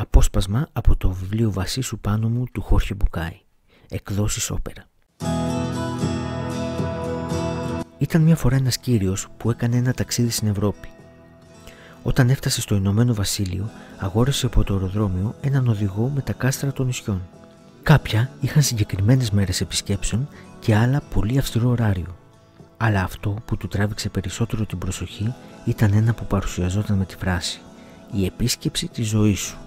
[0.00, 3.40] Απόσπασμα από το βιβλίο Βασίσου πάνω μου του Χόρχε Μπουκάη.
[3.88, 4.84] Εκδόσεις όπερα.
[7.98, 10.88] Ήταν μια φορά ένας κύριος που έκανε ένα ταξίδι στην Ευρώπη.
[12.02, 16.86] Όταν έφτασε στο Ηνωμένο Βασίλειο, αγόρασε από το αεροδρόμιο έναν οδηγό με τα κάστρα των
[16.86, 17.22] νησιών.
[17.82, 20.28] Κάποια είχαν συγκεκριμένες μέρες επισκέψεων
[20.60, 22.16] και άλλα πολύ αυστηρό ωράριο.
[22.76, 27.60] Αλλά αυτό που του τράβηξε περισσότερο την προσοχή ήταν ένα που παρουσιαζόταν με τη φράση
[28.12, 29.58] «Η επίσκεψη της ζωής σου».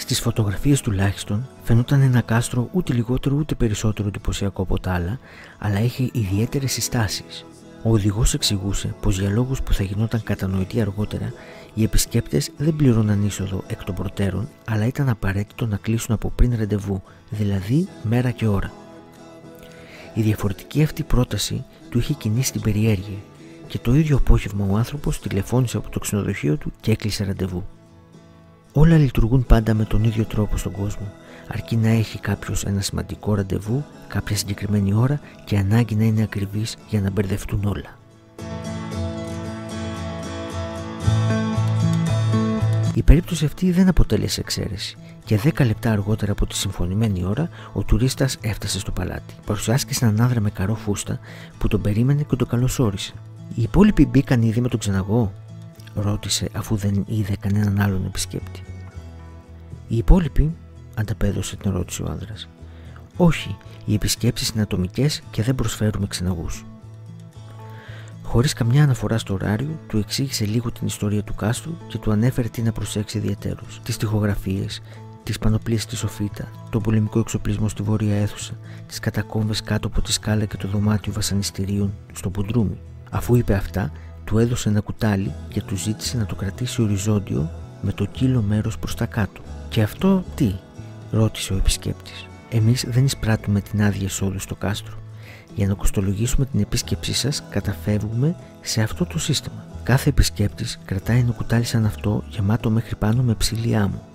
[0.00, 5.18] Στις φωτογραφίες τουλάχιστον φαινόταν ένα κάστρο ούτε λιγότερο ούτε περισσότερο εντυπωσιακό από τα άλλα,
[5.58, 7.44] αλλά είχε ιδιαίτερες συστάσεις.
[7.82, 11.32] Ο οδηγός εξηγούσε πως για λόγους που θα γινόταν κατανοητοί αργότερα,
[11.74, 16.56] οι επισκέπτες δεν πληρώναν είσοδο εκ των προτέρων, αλλά ήταν απαραίτητο να κλείσουν από πριν
[16.58, 18.72] ραντεβού, δηλαδή μέρα και ώρα.
[20.14, 23.18] Η διαφορετική αυτή πρόταση του είχε κινήσει την περιέργεια
[23.66, 27.66] και το ίδιο απόγευμα ο άνθρωπος τηλεφώνησε από το ξενοδοχείο του και έκλεισε ραντεβού.
[28.72, 31.12] Όλα λειτουργούν πάντα με τον ίδιο τρόπο στον κόσμο,
[31.48, 36.76] αρκεί να έχει κάποιος ένα σημαντικό ραντεβού, κάποια συγκεκριμένη ώρα και ανάγκη να είναι ακριβής
[36.88, 37.98] για να μπερδευτούν όλα.
[42.94, 47.82] Η περίπτωση αυτή δεν αποτέλεσε εξαίρεση και 10 λεπτά αργότερα από τη συμφωνημένη ώρα ο
[47.82, 49.34] τουρίστας έφτασε στο παλάτι.
[49.46, 51.18] Παρουσιάστηκε σε έναν άνδρα με καρό φούστα
[51.58, 53.12] που τον περίμενε και τον καλωσόρισε.
[53.54, 55.32] Οι υπόλοιποι μπήκαν ήδη με τον ξεναγό,
[55.94, 58.62] ρώτησε αφού δεν είδε κανέναν άλλον επισκέπτη.
[59.88, 60.54] Οι υπόλοιποι,
[60.94, 62.48] ανταπέδωσε την ερώτηση ο άνδρας.
[63.16, 66.64] Όχι, οι επισκέψει είναι ατομικές και δεν προσφέρουμε ξεναγούς.
[68.22, 72.48] Χωρίς καμιά αναφορά στο ωράριο, του εξήγησε λίγο την ιστορία του κάστρου και του ανέφερε
[72.48, 73.60] τι να προσέξει ιδιαίτερω.
[73.82, 74.66] Τις τοιχογραφίε,
[75.22, 78.52] τις πανοπλίες στη Σοφίτα, τον πολεμικό εξοπλισμό στη βόρεια αίθουσα,
[78.86, 82.78] τις κατακόμβες κάτω από τη σκάλα και το δωμάτιο βασανιστήριων στο Πουντρούμι.
[83.10, 83.92] Αφού είπε αυτά,
[84.28, 87.50] του έδωσε ένα κουτάλι και του ζήτησε να το κρατήσει οριζόντιο
[87.82, 89.40] με το κύλο μέρος προς τα κάτω.
[89.68, 90.54] Και αυτό τι,
[91.10, 92.26] ρώτησε ο επισκέπτης.
[92.50, 94.94] Εμείς δεν εισπράττουμε την άδεια εισόδου στο κάστρο.
[95.54, 99.66] Για να κοστολογήσουμε την επίσκεψή σας, καταφεύγουμε σε αυτό το σύστημα.
[99.82, 104.08] Κάθε επισκέπτης κρατάει ένα κουτάλι σαν αυτό γεμάτο μέχρι πάνω με ψηλή άμμο.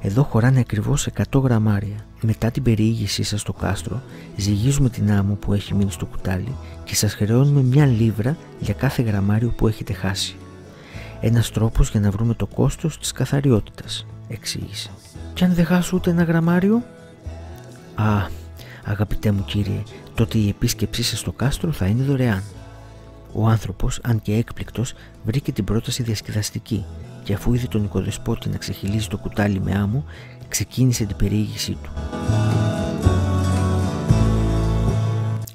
[0.00, 1.96] Εδώ χωράνε ακριβώς 100 γραμμάρια.
[2.28, 4.02] Μετά την περιήγησή σας στο κάστρο,
[4.36, 6.54] ζυγίζουμε την άμμο που έχει μείνει στο κουτάλι
[6.84, 10.36] και σας χρεώνουμε μια λίβρα για κάθε γραμμάριο που έχετε χάσει.
[11.20, 14.90] Ένας τρόπος για να βρούμε το κόστος της καθαριότητας, εξήγησε.
[15.34, 16.82] Και αν δεν χάσω ούτε ένα γραμμάριο;
[17.94, 18.26] Α,
[18.84, 19.82] αγαπητέ μου κύριε,
[20.14, 22.42] τότε η επίσκεψή σας στο κάστρο θα είναι δωρεάν.
[23.32, 24.94] Ο άνθρωπος, αν και έκπληκτος,
[25.24, 26.84] βρήκε την πρόταση διασκεδαστική
[27.24, 30.04] και αφού είδε τον οικοδεσπότη να ξεχυλίζει το κουτάλι με άμμο,
[30.48, 32.15] ξεκίνησε την περιήγησή του.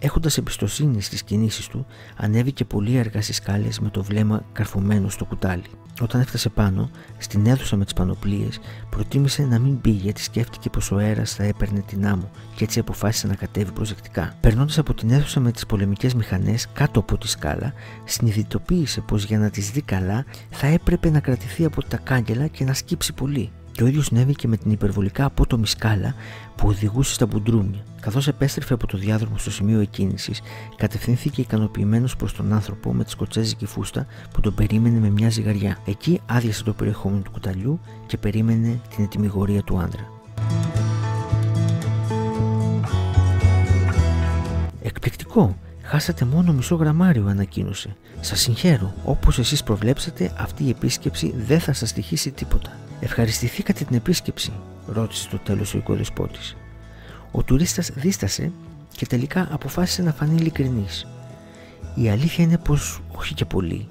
[0.04, 1.86] Έχοντας εμπιστοσύνη στις κινήσεις του,
[2.18, 5.64] ανέβηκε πολύ αργά στις σκάλες με το βλέμμα καρφωμένο στο κουτάλι.
[6.02, 10.92] Όταν έφτασε πάνω, στην αίθουσα με τις πανοπλίες, προτίμησε να μην μπει γιατί σκέφτηκε πως
[10.92, 14.36] ο αέρας θα έπαιρνε την άμμο και έτσι αποφάσισε να κατέβει προσεκτικά.
[14.42, 17.74] Περνώντας από την αίθουσα με τις πολεμικές μηχανές κάτω από τη σκάλα,
[18.04, 22.64] συνειδητοποίησε πως για να τις δει καλά θα έπρεπε να κρατηθεί από τα κάγκελα και
[22.64, 23.52] να σκύψει πολύ.
[23.78, 26.14] Το ίδιος συνέβη και με την υπερβολικά απότομη σκάλα
[26.56, 27.80] που οδηγούσε στα μπουντρούμια.
[28.02, 30.42] Καθώς επέστρεφε από το διάδρομο στο σημείο εκκίνησης,
[30.76, 35.78] κατευθύνθηκε ικανοποιημένος προς τον άνθρωπο με τη σκοτσέζικη φούστα που τον περίμενε με μια ζυγαριά.
[35.86, 40.10] Εκεί άδειασε το περιεχόμενο του κουταλιού και περίμενε την ετοιμιγορία του άντρα.
[44.82, 45.58] Εκπληκτικό!
[45.84, 47.96] Χάσατε μόνο μισό γραμμάριο, ανακοίνωσε.
[48.20, 48.94] Σας συγχαίρω.
[49.04, 52.72] Όπως εσείς προβλέψατε, αυτή η επίσκεψη δεν θα σας τυχήσει τίποτα.
[53.04, 54.52] Ευχαριστηθήκατε την επίσκεψη,
[54.88, 56.56] ρώτησε το τέλος ο οικοδεσπότης.
[57.32, 58.52] Ο τουρίστας δίστασε
[58.92, 61.08] και τελικά αποφάσισε να φανεί ειλικρινής.
[61.96, 63.88] Η αλήθεια είναι πως όχι και πολύ.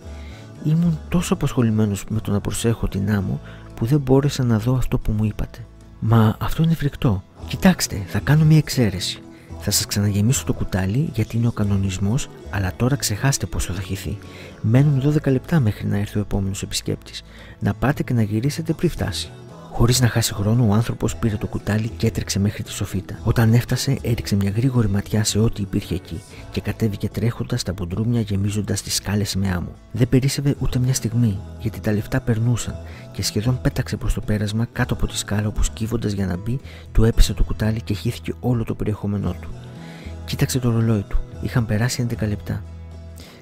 [0.64, 3.40] Ήμουν τόσο απασχολημένος με το να προσέχω την άμμο
[3.74, 5.58] που δεν μπόρεσα να δω αυτό που μου είπατε.
[6.00, 7.22] Μα αυτό είναι φρικτό.
[7.46, 9.22] Κοιτάξτε, θα κάνω μια εξαίρεση.
[9.58, 14.18] Θα σας ξαναγεμίσω το κουτάλι γιατί είναι ο κανονισμός, αλλά τώρα ξεχάστε πόσο θα χυθεί.
[14.60, 17.22] Μένουν 12 λεπτά μέχρι να έρθει ο επόμενος επισκέπτης.
[17.58, 19.30] Να πάτε και να γυρίσετε πριν φτάσει.
[19.72, 23.18] Χωρίς να χάσει χρόνο, ο άνθρωπος πήρε το κουτάλι και έτρεξε μέχρι τη σοφίτα.
[23.22, 26.20] Όταν έφτασε, έριξε μια γρήγορη ματιά σε ό,τι υπήρχε εκεί
[26.50, 29.74] και κατέβηκε τρέχοντας τα μπουντρούμια γεμίζοντας τις σκάλες με άμμο.
[29.92, 32.74] Δεν περίσευε ούτε μια στιγμή, γιατί τα λεφτά περνούσαν
[33.12, 36.60] και σχεδόν πέταξε προς το πέρασμα κάτω από τη σκάλα όπου σκύβοντα για να μπει,
[36.92, 39.48] του έπεσε το κουτάλι και χύθηκε όλο το περιεχόμενό του.
[40.24, 41.18] Κοίταξε το ρολόι του.
[41.42, 42.62] Είχαν περάσει 11 λεπτά.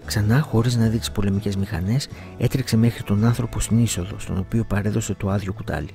[0.04, 2.08] Ξανά, χωρίς να δει τι πολεμικές μηχανές,
[2.38, 5.90] έτρεξε μέχρι τον άνθρωπο στην είσοδο, στον οποίο παρέδωσε το άδειο κουτάλι.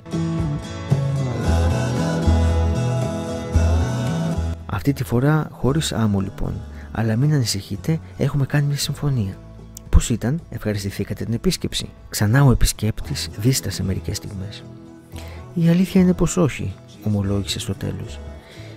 [4.65, 6.53] Αυτή τη φορά χωρίς άμμο λοιπόν,
[6.91, 9.37] αλλά μην ανησυχείτε, έχουμε κάνει μια συμφωνία.
[9.89, 11.89] Πώς ήταν, ευχαριστηθήκατε την επίσκεψη.
[12.09, 14.63] Ξανά ο επισκέπτης δίστασε μερικές στιγμές.
[15.53, 16.73] Η αλήθεια είναι πως όχι,
[17.03, 18.19] ομολόγησε στο τέλος.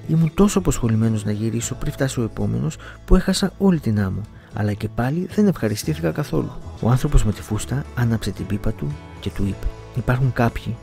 [0.08, 4.20] Ήμουν τόσο αποσχολημένος να γυρίσω πριν φτάσει ο επόμενος που έχασα όλη την άμμο,
[4.54, 6.50] αλλά και πάλι δεν ευχαριστήθηκα καθόλου.
[6.80, 9.66] Ο άνθρωπος με τη φούστα άναψε την πίπα του και του είπε:
[9.96, 10.76] Υπάρχουν κάποιοι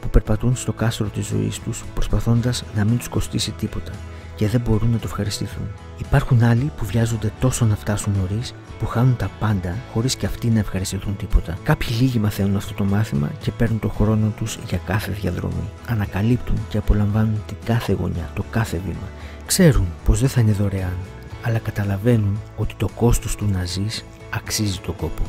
[0.00, 3.92] που περπατούν στο κάστρο της ζωής τους προσπαθώντας να μην τους κοστίσει τίποτα
[4.38, 5.66] και δεν μπορούν να το ευχαριστηθούν.
[5.98, 10.48] Υπάρχουν άλλοι που βιάζονται τόσο να φτάσουν νωρίς που χάνουν τα πάντα χωρίς και αυτοί
[10.48, 11.58] να ευχαριστηθούν τίποτα.
[11.62, 15.70] Κάποιοι λίγοι μαθαίνουν αυτό το μάθημα και παίρνουν το χρόνο τους για κάθε διαδρομή.
[15.86, 19.08] Ανακαλύπτουν και απολαμβάνουν την κάθε γωνιά, το κάθε βήμα.
[19.46, 20.96] Ξέρουν πως δεν θα είναι δωρεάν,
[21.42, 25.22] αλλά καταλαβαίνουν ότι το κόστος του να ζεις αξίζει τον κόπο.